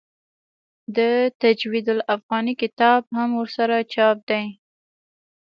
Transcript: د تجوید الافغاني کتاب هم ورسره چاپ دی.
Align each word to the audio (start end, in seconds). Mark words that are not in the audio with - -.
د 0.97 0.99
تجوید 1.41 1.85
الافغاني 1.95 2.53
کتاب 2.61 3.01
هم 3.17 3.29
ورسره 3.39 3.75
چاپ 3.93 4.17
دی. 4.29 4.45